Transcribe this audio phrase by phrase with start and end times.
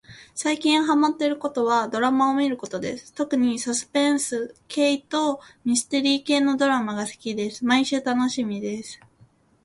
[0.33, 8.99] さいきんはまってることはどらまをみることですとくにさすぺんすけいとみすてりーけいのどらまがすきですまいしゅうたのしみです